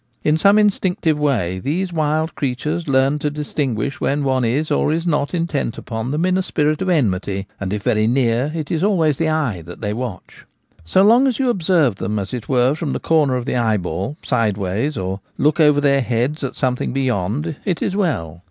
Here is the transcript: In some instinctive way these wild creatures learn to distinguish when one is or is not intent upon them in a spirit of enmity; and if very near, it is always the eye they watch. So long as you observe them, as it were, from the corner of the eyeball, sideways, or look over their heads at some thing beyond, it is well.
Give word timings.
In 0.23 0.35
some 0.35 0.57
instinctive 0.57 1.19
way 1.19 1.59
these 1.59 1.93
wild 1.93 2.33
creatures 2.33 2.87
learn 2.87 3.19
to 3.19 3.29
distinguish 3.29 4.01
when 4.01 4.23
one 4.23 4.43
is 4.43 4.71
or 4.71 4.91
is 4.91 5.05
not 5.05 5.35
intent 5.35 5.77
upon 5.77 6.09
them 6.09 6.25
in 6.25 6.39
a 6.39 6.41
spirit 6.41 6.81
of 6.81 6.89
enmity; 6.89 7.45
and 7.59 7.71
if 7.71 7.83
very 7.83 8.07
near, 8.07 8.51
it 8.55 8.71
is 8.71 8.83
always 8.83 9.19
the 9.19 9.29
eye 9.29 9.61
they 9.61 9.93
watch. 9.93 10.43
So 10.83 11.03
long 11.03 11.27
as 11.27 11.37
you 11.37 11.51
observe 11.51 11.97
them, 11.97 12.17
as 12.17 12.33
it 12.33 12.49
were, 12.49 12.73
from 12.73 12.93
the 12.93 12.99
corner 12.99 13.35
of 13.35 13.45
the 13.45 13.55
eyeball, 13.55 14.17
sideways, 14.23 14.97
or 14.97 15.19
look 15.37 15.59
over 15.59 15.79
their 15.79 16.01
heads 16.01 16.43
at 16.43 16.55
some 16.55 16.75
thing 16.77 16.93
beyond, 16.93 17.57
it 17.63 17.83
is 17.83 17.95
well. 17.95 18.39